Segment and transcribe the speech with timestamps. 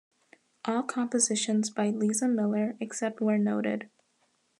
[0.65, 3.87] All compositions by Lisa Miller except where noted.